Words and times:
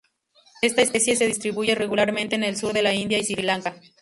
Esta 0.63 0.81
especie 0.81 1.15
se 1.15 1.27
distribuye 1.27 1.73
irregularmente 1.73 2.35
en 2.35 2.43
el 2.43 2.57
sur 2.57 2.73
de 2.73 2.81
la 2.81 2.95
India 2.95 3.19
y 3.19 3.23
Sri 3.23 3.43
Lanka. 3.43 3.79